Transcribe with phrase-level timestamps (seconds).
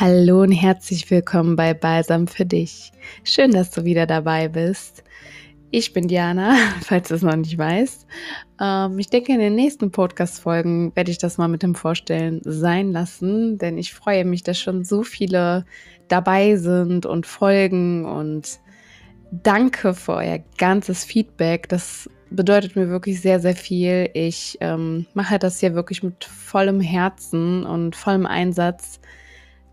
[0.00, 2.92] Hallo und herzlich willkommen bei Balsam für dich.
[3.24, 5.02] Schön, dass du wieder dabei bist.
[5.72, 8.06] Ich bin Diana, falls du es noch nicht weißt.
[8.60, 12.92] Ähm, ich denke, in den nächsten Podcast-Folgen werde ich das mal mit dem Vorstellen sein
[12.92, 15.64] lassen, denn ich freue mich, dass schon so viele
[16.06, 18.60] dabei sind und folgen und
[19.32, 21.68] danke für euer ganzes Feedback.
[21.68, 24.10] Das bedeutet mir wirklich sehr, sehr viel.
[24.14, 29.00] Ich ähm, mache das hier wirklich mit vollem Herzen und vollem Einsatz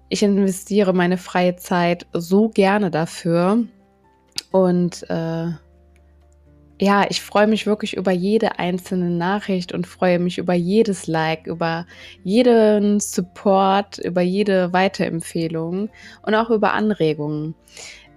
[0.09, 3.65] ich investiere meine freie Zeit so gerne dafür.
[4.51, 5.49] Und äh,
[6.79, 11.47] ja, ich freue mich wirklich über jede einzelne Nachricht und freue mich über jedes Like,
[11.47, 11.85] über
[12.23, 15.89] jeden Support, über jede Weiterempfehlung
[16.23, 17.55] und auch über Anregungen.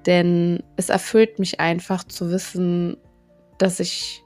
[0.06, 2.96] Denn es erfüllt mich einfach zu wissen,
[3.58, 4.22] dass ich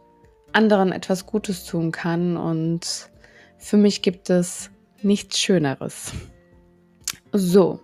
[0.52, 3.10] anderen etwas Gutes tun kann und
[3.59, 4.71] für mich gibt es
[5.02, 6.13] nichts Schöneres.
[7.33, 7.80] So,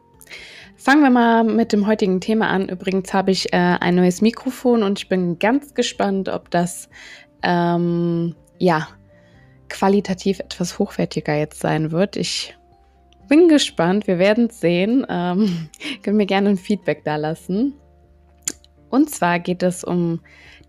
[0.77, 2.69] fangen wir mal mit dem heutigen Thema an.
[2.69, 6.91] Übrigens habe ich äh, ein neues Mikrofon und ich bin ganz gespannt, ob das
[7.43, 8.89] ähm, ja
[9.71, 12.17] qualitativ etwas hochwertiger jetzt sein wird.
[12.17, 12.59] Ich
[13.27, 15.07] bin gespannt, wir werden es sehen.
[15.09, 15.71] Ähm,
[16.03, 17.73] können mir gerne ein Feedback da lassen.
[18.91, 20.21] Und zwar geht es um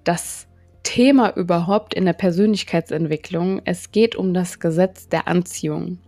[0.06, 0.48] das
[0.84, 3.62] Thema überhaupt in der Persönlichkeitsentwicklung.
[3.66, 6.00] Es geht um das Gesetz der Anziehung.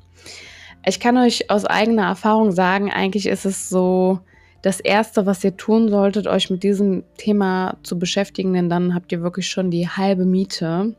[0.86, 4.20] Ich kann euch aus eigener Erfahrung sagen, eigentlich ist es so
[4.62, 9.12] das Erste, was ihr tun solltet, euch mit diesem Thema zu beschäftigen, denn dann habt
[9.12, 10.96] ihr wirklich schon die halbe Miete.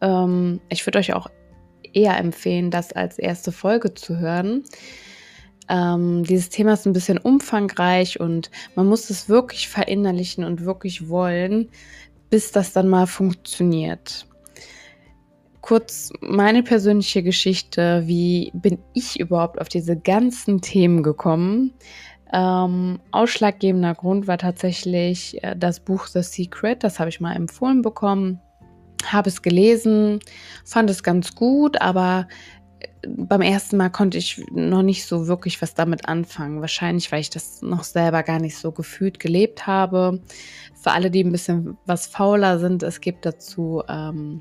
[0.00, 1.28] Ähm, ich würde euch auch
[1.92, 4.64] eher empfehlen, das als erste Folge zu hören.
[5.68, 11.08] Ähm, dieses Thema ist ein bisschen umfangreich und man muss es wirklich verinnerlichen und wirklich
[11.08, 11.68] wollen,
[12.28, 14.26] bis das dann mal funktioniert
[15.60, 18.02] kurz meine persönliche Geschichte.
[18.06, 21.74] Wie bin ich überhaupt auf diese ganzen Themen gekommen?
[22.32, 26.84] Ähm, ausschlaggebender Grund war tatsächlich äh, das Buch The Secret.
[26.84, 28.40] Das habe ich mal empfohlen bekommen,
[29.04, 30.20] habe es gelesen,
[30.64, 32.28] fand es ganz gut, aber
[32.78, 36.60] äh, beim ersten Mal konnte ich noch nicht so wirklich was damit anfangen.
[36.60, 40.20] Wahrscheinlich, weil ich das noch selber gar nicht so gefühlt gelebt habe.
[40.80, 44.40] Für alle, die ein bisschen was fauler sind, es gibt dazu ähm,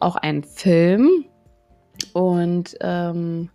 [0.00, 1.24] auch ein Film
[2.12, 3.50] und ähm,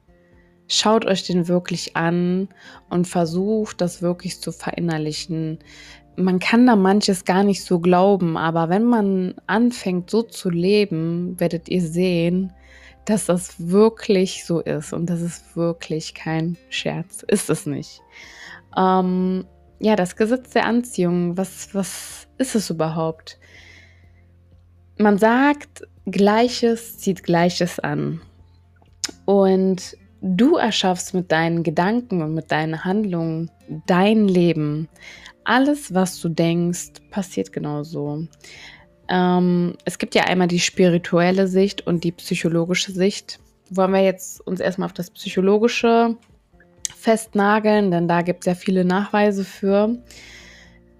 [0.67, 2.49] schaut euch den wirklich an
[2.89, 5.59] und versucht das wirklich zu verinnerlichen.
[6.15, 11.39] Man kann da manches gar nicht so glauben, aber wenn man anfängt so zu leben,
[11.39, 12.53] werdet ihr sehen,
[13.05, 17.23] dass das wirklich so ist und das ist wirklich kein Scherz.
[17.27, 18.01] Ist es nicht.
[18.77, 19.45] Ähm,
[19.79, 23.39] ja, das Gesetz der Anziehung, was, was ist es überhaupt?
[24.97, 28.21] Man sagt, Gleiches zieht Gleiches an.
[29.25, 33.51] Und du erschaffst mit deinen Gedanken und mit deinen Handlungen
[33.85, 34.87] dein Leben.
[35.43, 38.27] Alles, was du denkst, passiert genauso.
[39.07, 43.39] Ähm, es gibt ja einmal die spirituelle Sicht und die psychologische Sicht.
[43.71, 46.17] Wollen wir jetzt uns erstmal auf das Psychologische
[46.95, 49.97] festnageln, denn da gibt es ja viele Nachweise für.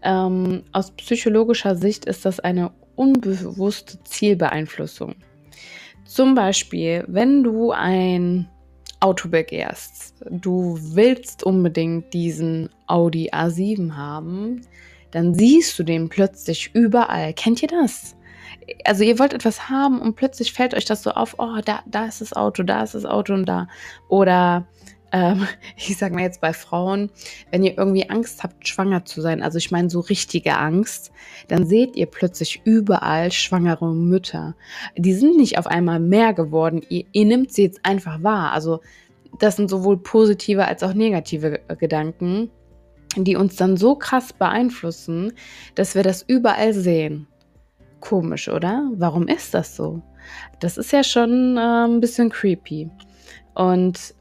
[0.02, 5.16] Ähm, aus psychologischer Sicht ist das eine unbewusste Zielbeeinflussung.
[6.04, 8.50] Zum Beispiel, wenn du ein
[9.00, 14.62] Auto begehrst, du willst unbedingt diesen Audi A7 haben,
[15.12, 17.34] dann siehst du den plötzlich überall.
[17.34, 18.18] Kennt ihr das?
[18.84, 22.06] Also ihr wollt etwas haben und plötzlich fällt euch das so auf, oh, da, da
[22.06, 23.68] ist das Auto, da ist das Auto und da.
[24.10, 24.68] Oder
[25.12, 25.48] ähm,
[25.78, 27.10] ich sage mal jetzt bei Frauen,
[27.52, 31.12] wenn ihr irgendwie Angst habt, schwanger zu sein, also ich meine so richtige Angst,
[31.48, 34.56] dann seht ihr plötzlich überall schwangere Mütter.
[34.98, 38.52] Die sind nicht auf einmal mehr geworden, ihr, ihr nimmt sie jetzt einfach wahr.
[38.52, 38.82] Also
[39.40, 42.50] das sind sowohl positive als auch negative Gedanken,
[43.16, 45.34] die uns dann so krass beeinflussen,
[45.76, 47.28] dass wir das überall sehen.
[48.00, 48.90] Komisch, oder?
[48.96, 50.02] Warum ist das so?
[50.60, 52.90] Das ist ja schon äh, ein bisschen creepy.
[53.56, 54.14] Und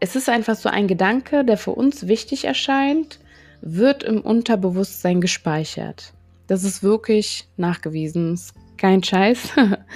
[0.00, 3.18] es ist einfach so ein Gedanke, der für uns wichtig erscheint,
[3.60, 6.12] wird im Unterbewusstsein gespeichert.
[6.46, 9.52] Das ist wirklich nachgewiesen, ist kein Scheiß.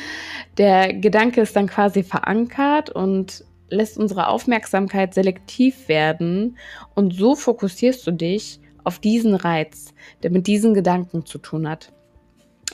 [0.59, 6.59] Der Gedanke ist dann quasi verankert und lässt unsere Aufmerksamkeit selektiv werden
[6.95, 11.93] und so fokussierst du dich auf diesen Reiz, der mit diesen Gedanken zu tun hat.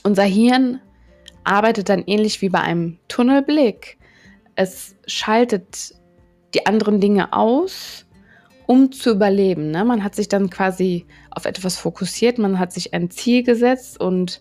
[0.05, 0.81] Unser Hirn
[1.45, 3.99] arbeitet dann ähnlich wie bei einem Tunnelblick.
[4.55, 5.95] Es schaltet
[6.55, 8.07] die anderen Dinge aus,
[8.67, 9.71] um zu überleben.
[9.71, 9.85] Ne?
[9.85, 14.41] Man hat sich dann quasi auf etwas fokussiert, man hat sich ein Ziel gesetzt und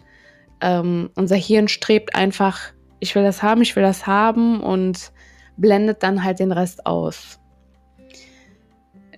[0.61, 2.59] ähm, unser Hirn strebt einfach,
[2.99, 5.11] ich will das haben, ich will das haben und
[5.57, 7.39] blendet dann halt den Rest aus.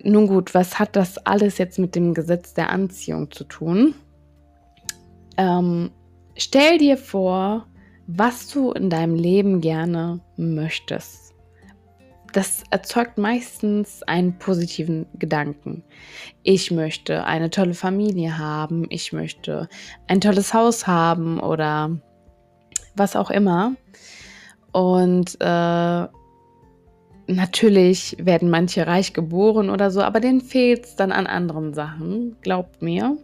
[0.03, 3.95] Nun gut, was hat das alles jetzt mit dem Gesetz der Anziehung zu tun?
[5.37, 5.91] Ähm,
[6.35, 7.67] stell dir vor,
[8.07, 11.26] was du in deinem Leben gerne möchtest.
[12.37, 15.81] Das erzeugt meistens einen positiven Gedanken.
[16.43, 19.67] Ich möchte eine tolle Familie haben, ich möchte
[20.07, 21.99] ein tolles Haus haben oder
[22.95, 23.73] was auch immer.
[24.71, 26.07] Und äh,
[27.25, 32.35] natürlich werden manche reich geboren oder so, aber denen fehlt es dann an anderen Sachen,
[32.43, 33.17] glaubt mir.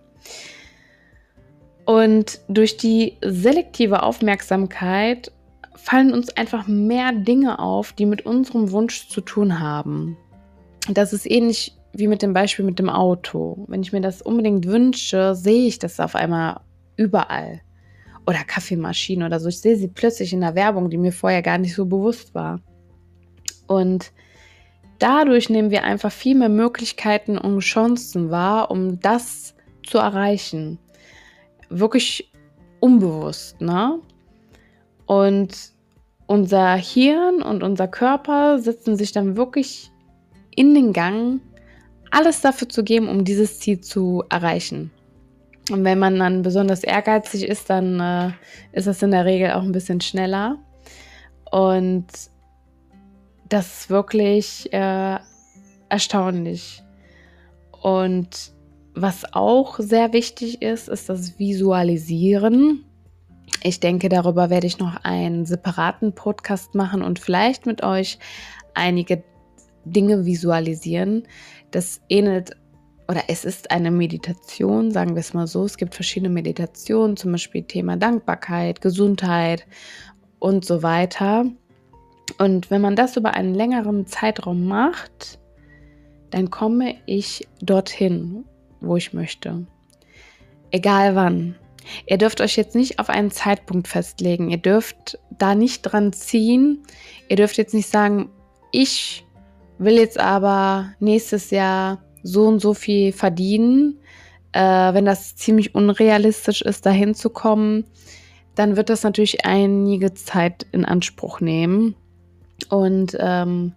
[1.85, 5.31] Und durch die selektive Aufmerksamkeit
[5.75, 10.17] fallen uns einfach mehr Dinge auf, die mit unserem Wunsch zu tun haben.
[10.89, 13.65] Das ist ähnlich wie mit dem Beispiel mit dem Auto.
[13.67, 16.61] Wenn ich mir das unbedingt wünsche, sehe ich das auf einmal
[16.97, 17.61] überall.
[18.25, 19.49] Oder Kaffeemaschinen oder so.
[19.49, 22.61] Ich sehe sie plötzlich in der Werbung, die mir vorher gar nicht so bewusst war.
[23.67, 24.11] Und
[24.99, 29.55] dadurch nehmen wir einfach viel mehr Möglichkeiten und Chancen wahr, um das
[29.85, 30.79] zu erreichen
[31.79, 32.31] wirklich
[32.79, 33.99] unbewusst, ne?
[35.13, 35.53] Und
[36.25, 39.91] unser Hirn und unser Körper setzen sich dann wirklich
[40.55, 41.41] in den Gang,
[42.09, 44.91] alles dafür zu geben, um dieses Ziel zu erreichen.
[45.71, 48.31] Und wenn man dann besonders ehrgeizig ist, dann äh,
[48.71, 50.57] ist das in der Regel auch ein bisschen schneller.
[51.51, 52.07] Und
[53.49, 55.19] das ist wirklich äh,
[55.89, 56.81] erstaunlich.
[57.83, 58.51] Und
[58.95, 62.85] was auch sehr wichtig ist, ist das Visualisieren.
[63.61, 68.19] Ich denke, darüber werde ich noch einen separaten Podcast machen und vielleicht mit euch
[68.73, 69.23] einige
[69.85, 71.27] Dinge visualisieren.
[71.71, 72.55] Das ähnelt
[73.07, 75.65] oder es ist eine Meditation, sagen wir es mal so.
[75.65, 79.65] Es gibt verschiedene Meditationen, zum Beispiel Thema Dankbarkeit, Gesundheit
[80.39, 81.45] und so weiter.
[82.37, 85.39] Und wenn man das über einen längeren Zeitraum macht,
[86.31, 88.45] dann komme ich dorthin
[88.83, 89.65] wo ich möchte.
[90.71, 91.55] Egal wann.
[92.05, 94.49] Ihr dürft euch jetzt nicht auf einen Zeitpunkt festlegen.
[94.49, 96.83] Ihr dürft da nicht dran ziehen.
[97.29, 98.29] Ihr dürft jetzt nicht sagen,
[98.71, 99.25] ich
[99.77, 103.99] will jetzt aber nächstes Jahr so und so viel verdienen.
[104.51, 107.85] Äh, wenn das ziemlich unrealistisch ist, dahin zu kommen,
[108.55, 111.95] dann wird das natürlich einige Zeit in Anspruch nehmen.
[112.69, 113.73] Und ähm,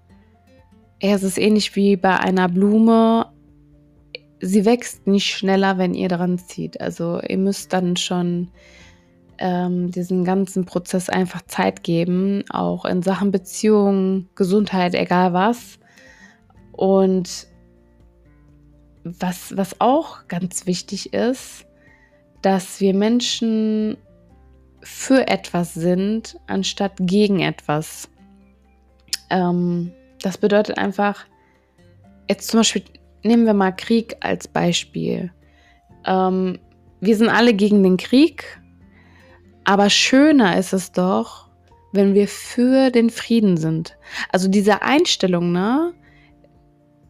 [1.02, 3.26] ja, es ist ähnlich wie bei einer Blume
[4.40, 6.80] sie wächst nicht schneller, wenn ihr dran zieht.
[6.80, 8.50] Also ihr müsst dann schon
[9.38, 15.78] ähm, diesen ganzen Prozess einfach Zeit geben, auch in Sachen Beziehung, Gesundheit, egal was.
[16.72, 17.46] Und
[19.04, 21.66] was, was auch ganz wichtig ist,
[22.42, 23.96] dass wir Menschen
[24.82, 28.08] für etwas sind, anstatt gegen etwas.
[29.30, 29.92] Ähm,
[30.22, 31.24] das bedeutet einfach,
[32.28, 32.84] jetzt zum Beispiel
[33.26, 35.32] nehmen wir mal Krieg als Beispiel.
[36.04, 36.58] Ähm,
[37.00, 38.60] wir sind alle gegen den Krieg,
[39.64, 41.48] aber schöner ist es doch,
[41.92, 43.96] wenn wir für den Frieden sind.
[44.30, 45.92] Also diese Einstellung, ne?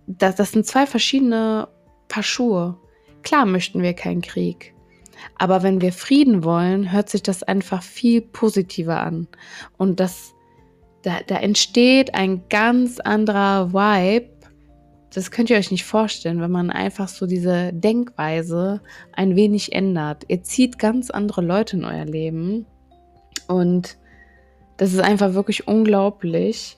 [0.06, 1.68] Das, das sind zwei verschiedene
[2.08, 2.78] Paar Schuhe.
[3.22, 4.74] Klar möchten wir keinen Krieg.
[5.38, 9.26] Aber wenn wir Frieden wollen, hört sich das einfach viel positiver an.
[9.76, 10.34] Und das,
[11.02, 14.35] da, da entsteht ein ganz anderer Vibe,
[15.14, 18.80] das könnt ihr euch nicht vorstellen, wenn man einfach so diese Denkweise
[19.12, 20.24] ein wenig ändert.
[20.28, 22.66] Ihr zieht ganz andere Leute in euer Leben
[23.48, 23.96] und
[24.76, 26.76] das ist einfach wirklich unglaublich.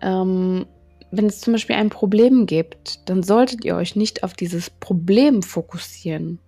[0.00, 0.66] Ähm,
[1.10, 5.42] wenn es zum Beispiel ein Problem gibt, dann solltet ihr euch nicht auf dieses Problem
[5.42, 6.38] fokussieren,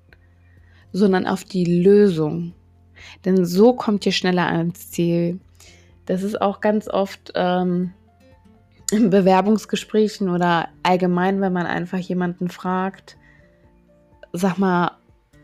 [0.92, 2.54] sondern auf die Lösung.
[3.24, 5.40] Denn so kommt ihr schneller ans Ziel.
[6.06, 7.92] Das ist auch ganz oft ähm,
[8.90, 13.16] Bewerbungsgesprächen oder allgemein, wenn man einfach jemanden fragt,
[14.32, 14.92] sag mal,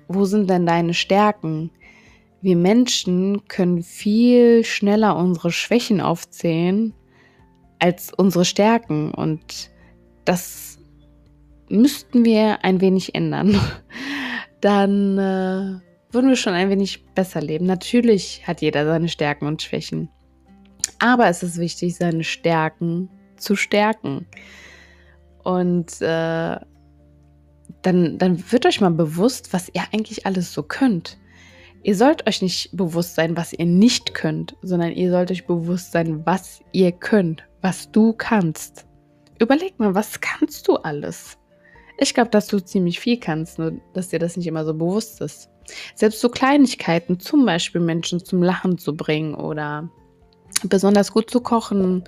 [0.09, 1.71] wo sind denn deine Stärken?
[2.41, 6.95] Wir Menschen können viel schneller unsere Schwächen aufzählen
[7.79, 9.71] als unsere Stärken und
[10.25, 10.79] das
[11.69, 13.59] müssten wir ein wenig ändern.
[14.61, 15.81] Dann äh,
[16.13, 17.67] würden wir schon ein wenig besser leben.
[17.67, 20.09] Natürlich hat jeder seine Stärken und Schwächen.
[21.01, 23.09] Aber es ist wichtig, seine Stärken
[23.43, 24.27] zu stärken.
[25.43, 26.57] Und äh,
[27.83, 31.19] dann, dann wird euch mal bewusst, was ihr eigentlich alles so könnt.
[31.83, 35.91] Ihr sollt euch nicht bewusst sein, was ihr nicht könnt, sondern ihr sollt euch bewusst
[35.91, 38.87] sein, was ihr könnt, was du kannst.
[39.41, 41.39] Überleg mal, was kannst du alles?
[41.99, 45.21] Ich glaube, dass du ziemlich viel kannst, nur dass dir das nicht immer so bewusst
[45.21, 45.51] ist.
[45.97, 49.89] Selbst so Kleinigkeiten, zum Beispiel Menschen zum Lachen zu bringen oder
[50.65, 52.05] besonders gut zu kochen,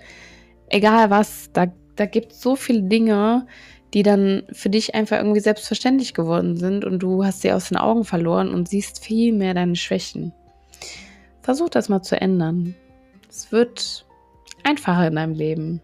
[0.69, 1.67] egal was, da,
[1.97, 3.47] da gibt es so viele Dinge,
[3.95, 7.79] die dann für dich einfach irgendwie selbstverständlich geworden sind und du hast sie aus den
[7.79, 10.33] Augen verloren und siehst viel mehr deine Schwächen.
[11.43, 12.75] Versuch das mal zu ändern.
[13.29, 14.05] Es wird
[14.65, 15.81] einfacher in deinem Leben.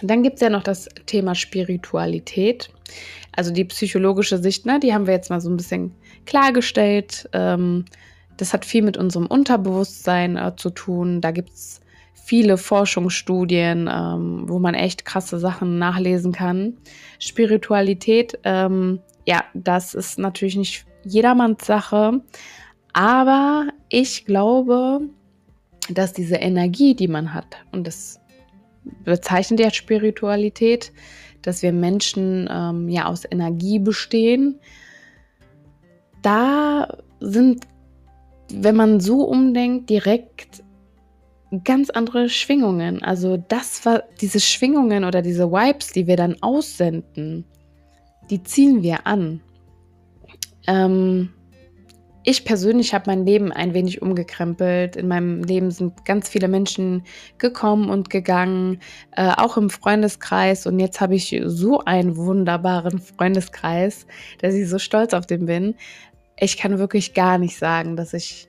[0.00, 2.70] Dann gibt es ja noch das Thema Spiritualität.
[3.34, 5.92] Also die psychologische Sicht, ne, die haben wir jetzt mal so ein bisschen
[6.24, 7.28] klargestellt.
[7.32, 7.84] Ähm,
[8.36, 11.20] das hat viel mit unserem Unterbewusstsein äh, zu tun.
[11.20, 11.81] Da gibt es
[12.24, 16.78] viele Forschungsstudien, ähm, wo man echt krasse Sachen nachlesen kann.
[17.18, 22.20] Spiritualität, ähm, ja, das ist natürlich nicht jedermanns Sache,
[22.92, 25.00] aber ich glaube,
[25.90, 28.20] dass diese Energie, die man hat, und das
[29.04, 30.92] bezeichnet ja Spiritualität,
[31.42, 34.60] dass wir Menschen ähm, ja aus Energie bestehen,
[36.22, 37.66] da sind,
[38.52, 40.62] wenn man so umdenkt, direkt
[41.64, 43.02] ganz andere Schwingungen.
[43.02, 47.44] Also das war diese Schwingungen oder diese Vibes, die wir dann aussenden,
[48.30, 49.40] die ziehen wir an.
[50.66, 51.30] Ähm,
[52.24, 54.94] ich persönlich habe mein Leben ein wenig umgekrempelt.
[54.94, 57.02] In meinem Leben sind ganz viele Menschen
[57.38, 58.78] gekommen und gegangen,
[59.16, 60.66] äh, auch im Freundeskreis.
[60.66, 64.06] Und jetzt habe ich so einen wunderbaren Freundeskreis,
[64.40, 65.74] dass ich so stolz auf den bin.
[66.38, 68.48] Ich kann wirklich gar nicht sagen, dass ich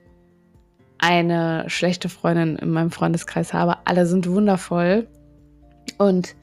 [1.04, 3.76] eine schlechte Freundin in meinem Freundeskreis habe.
[3.84, 5.06] Alle sind wundervoll.
[5.98, 6.34] Und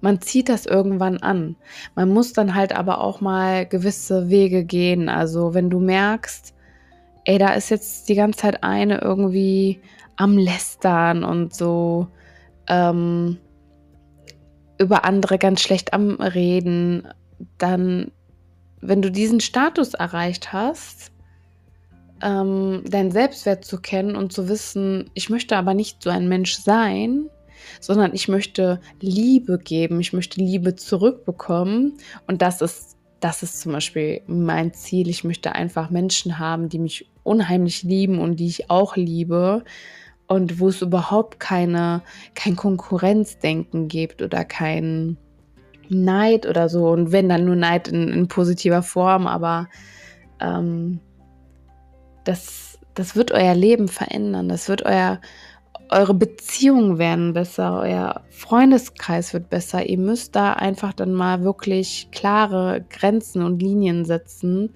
[0.00, 1.54] man zieht das irgendwann an.
[1.94, 5.08] Man muss dann halt aber auch mal gewisse Wege gehen.
[5.08, 6.54] Also wenn du merkst,
[7.24, 9.80] ey, da ist jetzt die ganze Zeit eine irgendwie
[10.16, 12.08] am Lästern und so
[12.66, 13.38] ähm,
[14.78, 17.06] über andere ganz schlecht am Reden,
[17.58, 18.10] dann,
[18.80, 21.12] wenn du diesen Status erreicht hast,
[22.22, 26.54] ähm, deinen Selbstwert zu kennen und zu wissen, ich möchte aber nicht so ein Mensch
[26.54, 27.28] sein,
[27.80, 33.72] sondern ich möchte Liebe geben, ich möchte Liebe zurückbekommen und das ist das ist zum
[33.72, 35.08] Beispiel mein Ziel.
[35.08, 39.62] Ich möchte einfach Menschen haben, die mich unheimlich lieben und die ich auch liebe
[40.26, 42.02] und wo es überhaupt keine,
[42.34, 45.18] kein Konkurrenzdenken gibt oder kein
[45.88, 46.88] Neid oder so.
[46.88, 49.68] Und wenn dann nur Neid in, in positiver Form, aber
[50.40, 51.00] ähm,
[52.24, 54.48] das, das wird euer Leben verändern.
[54.48, 55.20] Das wird euer,
[55.88, 59.86] eure Beziehungen werden besser, euer Freundeskreis wird besser.
[59.86, 64.72] Ihr müsst da einfach dann mal wirklich klare Grenzen und Linien setzen.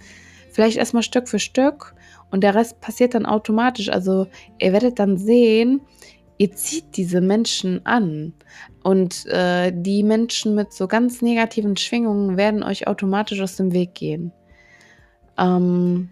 [0.51, 1.95] Vielleicht erstmal Stück für Stück
[2.31, 3.91] und der Rest passiert dann automatisch.
[3.91, 4.27] Also
[4.59, 5.81] ihr werdet dann sehen,
[6.39, 8.35] ihr zieht diese Menschen an.
[8.83, 13.95] Und äh, die Menschen mit so ganz negativen Schwingungen werden euch automatisch aus dem Weg
[13.95, 14.33] gehen.
[15.39, 16.11] Ähm,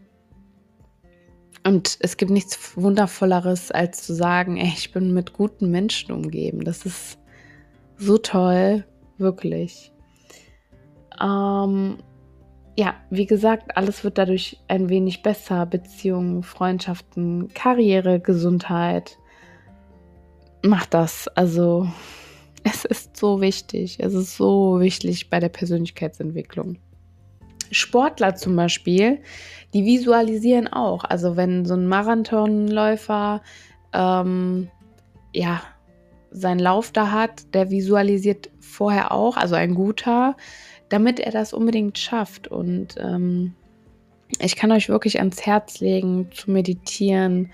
[1.65, 6.65] und es gibt nichts Wundervolleres, als zu sagen, ey, ich bin mit guten Menschen umgeben.
[6.65, 7.19] Das ist
[7.97, 8.85] so toll,
[9.19, 9.93] wirklich.
[11.21, 11.99] Ähm,
[12.77, 15.67] ja, wie gesagt, alles wird dadurch ein wenig besser.
[15.67, 19.19] Beziehungen, Freundschaften, Karriere, Gesundheit.
[20.65, 21.29] Macht das.
[21.29, 21.87] Also,
[22.65, 23.99] es ist so wichtig.
[24.01, 26.79] Es ist so wichtig bei der Persönlichkeitsentwicklung.
[27.73, 29.21] Sportler zum Beispiel,
[29.75, 31.05] die visualisieren auch.
[31.05, 33.43] Also wenn so ein Marathonläufer
[33.93, 34.69] ähm,
[35.33, 35.63] ja
[36.31, 40.37] seinen Lauf da hat, der visualisiert vorher auch, also ein guter,
[40.89, 42.49] damit er das unbedingt schafft.
[42.49, 43.55] Und ähm,
[44.39, 47.51] ich kann euch wirklich ans Herz legen, zu meditieren,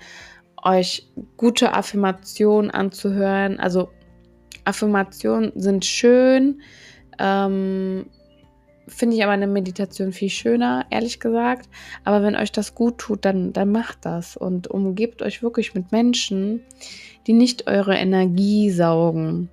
[0.63, 1.07] euch
[1.37, 3.59] gute Affirmationen anzuhören.
[3.59, 3.89] Also
[4.65, 6.61] Affirmationen sind schön.
[7.17, 8.05] Ähm,
[8.89, 11.69] Finde ich aber eine Meditation viel schöner, ehrlich gesagt.
[12.03, 15.91] Aber wenn euch das gut tut, dann, dann macht das und umgebt euch wirklich mit
[15.91, 16.61] Menschen,
[17.27, 19.49] die nicht eure Energie saugen.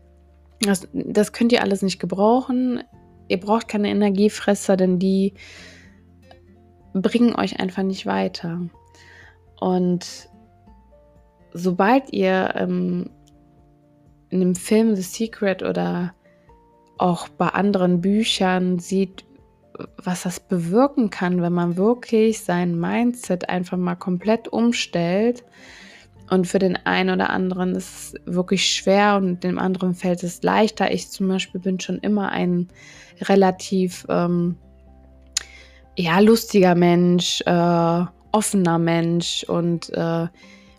[0.60, 2.82] Das, das könnt ihr alles nicht gebrauchen.
[3.28, 5.34] Ihr braucht keine Energiefresser, denn die
[6.94, 8.62] bringen euch einfach nicht weiter.
[9.60, 10.30] Und
[11.52, 13.10] sobald ihr ähm,
[14.30, 16.14] in dem Film The Secret oder
[16.98, 19.24] auch bei anderen Büchern sieht,
[20.02, 25.44] was das bewirken kann, wenn man wirklich sein Mindset einfach mal komplett umstellt.
[26.30, 30.42] Und für den einen oder anderen ist es wirklich schwer und dem anderen fällt es
[30.42, 30.90] leichter.
[30.92, 32.68] Ich zum Beispiel bin schon immer ein
[33.20, 34.56] relativ ähm,
[35.96, 40.26] ja, lustiger Mensch, äh, offener Mensch und äh,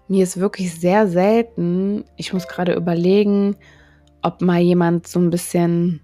[0.09, 3.55] mir ist wirklich sehr selten, ich muss gerade überlegen,
[4.21, 6.01] ob mal jemand so ein bisschen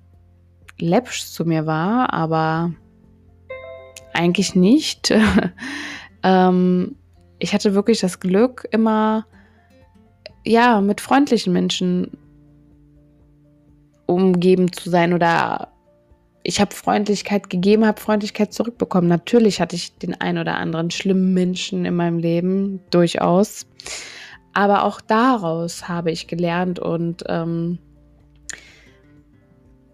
[0.80, 2.74] läppsch zu mir war, aber
[4.14, 5.14] eigentlich nicht.
[6.24, 6.96] ähm,
[7.40, 9.26] ich hatte wirklich das Glück, immer
[10.46, 12.18] ja mit freundlichen Menschen
[14.06, 15.70] umgeben zu sein oder
[16.44, 19.08] ich habe Freundlichkeit gegeben, habe Freundlichkeit zurückbekommen.
[19.08, 23.66] Natürlich hatte ich den ein oder anderen schlimmen Menschen in meinem Leben, durchaus.
[24.54, 27.80] Aber auch daraus habe ich gelernt und ähm,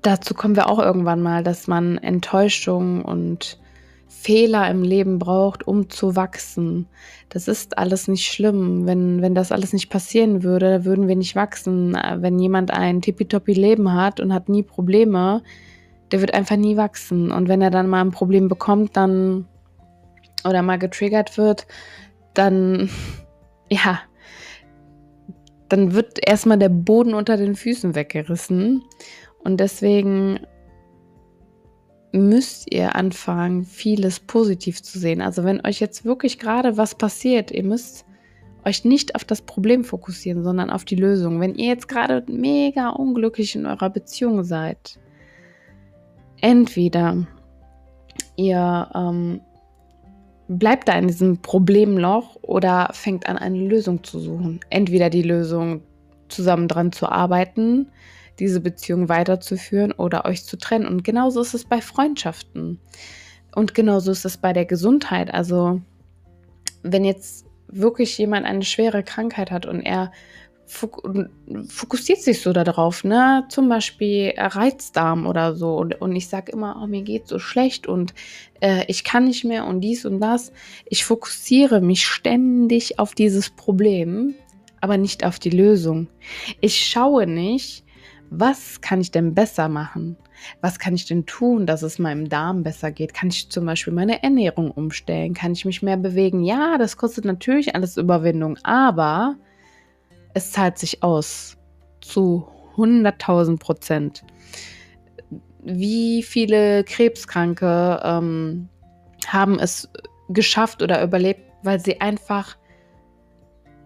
[0.01, 3.59] dazu kommen wir auch irgendwann mal, dass man Enttäuschung und
[4.07, 6.87] Fehler im Leben braucht, um zu wachsen.
[7.29, 8.87] Das ist alles nicht schlimm.
[8.87, 11.93] Wenn, wenn das alles nicht passieren würde, würden wir nicht wachsen.
[11.93, 15.43] Wenn jemand ein tippitoppi Leben hat und hat nie Probleme,
[16.11, 17.31] der wird einfach nie wachsen.
[17.31, 19.47] Und wenn er dann mal ein Problem bekommt, dann
[20.43, 21.67] oder mal getriggert wird,
[22.33, 22.89] dann
[23.69, 23.99] ja,
[25.69, 28.83] dann wird erstmal der Boden unter den Füßen weggerissen.
[29.43, 30.39] Und deswegen
[32.11, 35.21] müsst ihr anfangen, vieles positiv zu sehen.
[35.21, 38.05] Also wenn euch jetzt wirklich gerade was passiert, ihr müsst
[38.65, 41.39] euch nicht auf das Problem fokussieren, sondern auf die Lösung.
[41.39, 44.99] Wenn ihr jetzt gerade mega unglücklich in eurer Beziehung seid,
[46.41, 47.27] entweder
[48.35, 49.41] ihr ähm,
[50.47, 54.59] bleibt da in diesem Problemloch oder fängt an, eine Lösung zu suchen.
[54.69, 55.81] Entweder die Lösung
[56.27, 57.91] zusammen dran zu arbeiten,
[58.39, 60.87] diese Beziehung weiterzuführen oder euch zu trennen.
[60.87, 62.79] Und genauso ist es bei Freundschaften.
[63.55, 65.33] Und genauso ist es bei der Gesundheit.
[65.33, 65.81] Also,
[66.83, 70.11] wenn jetzt wirklich jemand eine schwere Krankheit hat und er
[70.69, 73.45] fokussiert sich so darauf, ne?
[73.49, 75.75] Zum Beispiel Reizdarm oder so.
[75.75, 78.13] Und, und ich sage immer, oh, mir geht so schlecht und
[78.61, 80.51] äh, ich kann nicht mehr und dies und das.
[80.85, 84.35] Ich fokussiere mich ständig auf dieses Problem,
[84.79, 86.07] aber nicht auf die Lösung.
[86.61, 87.83] Ich schaue nicht,
[88.31, 90.15] was kann ich denn besser machen?
[90.61, 93.13] Was kann ich denn tun, dass es meinem Darm besser geht?
[93.13, 95.33] Kann ich zum Beispiel meine Ernährung umstellen?
[95.33, 96.43] Kann ich mich mehr bewegen?
[96.43, 99.35] Ja, das kostet natürlich alles Überwindung, aber
[100.33, 101.57] es zahlt sich aus
[102.01, 104.23] zu 100.000 Prozent.
[105.63, 108.69] Wie viele Krebskranke ähm,
[109.27, 109.89] haben es
[110.29, 112.57] geschafft oder überlebt, weil sie einfach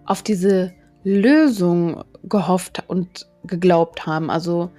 [0.06, 4.30] auf diese Lösung gehofft und geglaubt haben.
[4.30, 4.72] Also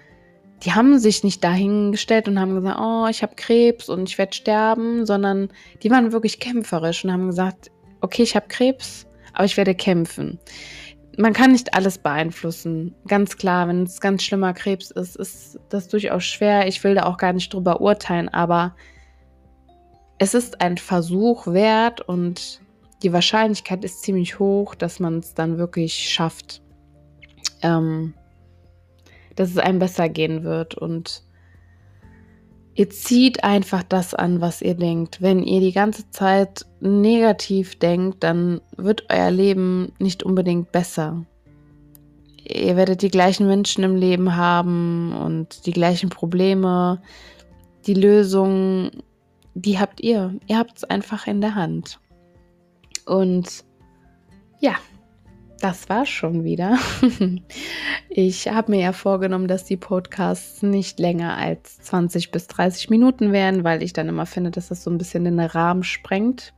[0.64, 4.34] die haben sich nicht dahingestellt und haben gesagt, oh, ich habe Krebs und ich werde
[4.34, 5.48] sterben, sondern
[5.82, 10.38] die waren wirklich kämpferisch und haben gesagt, okay, ich habe Krebs, aber ich werde kämpfen
[11.18, 12.94] man kann nicht alles beeinflussen.
[13.06, 16.66] Ganz klar, wenn es ganz schlimmer Krebs ist, ist das durchaus schwer.
[16.66, 18.74] Ich will da auch gar nicht drüber urteilen, aber
[20.18, 22.60] es ist ein Versuch wert und
[23.02, 26.62] die Wahrscheinlichkeit ist ziemlich hoch, dass man es dann wirklich schafft,
[27.62, 28.14] ähm,
[29.36, 31.24] dass es einem besser gehen wird und
[32.76, 35.22] Ihr zieht einfach das an, was ihr denkt.
[35.22, 41.24] Wenn ihr die ganze Zeit negativ denkt, dann wird euer Leben nicht unbedingt besser.
[42.42, 47.00] Ihr werdet die gleichen Menschen im Leben haben und die gleichen Probleme.
[47.86, 48.90] Die Lösung,
[49.54, 50.34] die habt ihr.
[50.48, 52.00] Ihr habt es einfach in der Hand.
[53.06, 53.64] Und
[54.58, 54.74] ja,
[55.64, 56.78] das war schon wieder.
[58.16, 63.32] Ich habe mir ja vorgenommen, dass die Podcasts nicht länger als 20 bis 30 Minuten
[63.32, 66.54] werden, weil ich dann immer finde, dass das so ein bisschen den Rahmen sprengt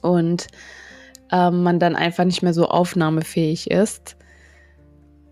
[0.00, 0.46] und
[1.30, 4.16] äh, man dann einfach nicht mehr so aufnahmefähig ist.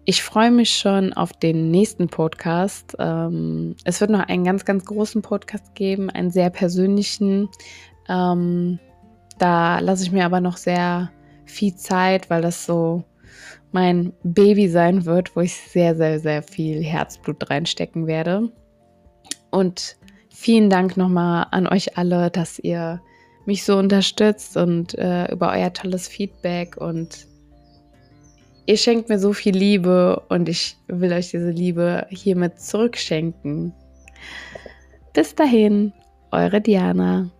[0.05, 2.95] Ich freue mich schon auf den nächsten Podcast.
[2.99, 7.49] Ähm, es wird noch einen ganz, ganz großen Podcast geben, einen sehr persönlichen.
[8.07, 8.79] Ähm,
[9.39, 11.11] da lasse ich mir aber noch sehr
[11.47, 13.05] viel Zeit, weil das so
[13.73, 18.51] mein Baby sein wird, wo ich sehr, sehr, sehr viel Herzblut reinstecken werde.
[19.51, 19.97] Und
[20.31, 23.01] vielen Dank nochmal an euch alle, dass ihr
[23.47, 27.27] mich so unterstützt und äh, über euer tolles Feedback und
[28.67, 33.73] ihr schenkt mir so viel Liebe und ich will euch diese Liebe hiermit zurückschenken.
[35.13, 35.93] Bis dahin,
[36.33, 37.31] eure Diana.